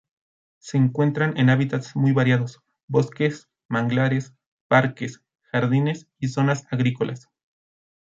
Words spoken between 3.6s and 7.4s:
manglares, parques, jardines y zonas agrícolas.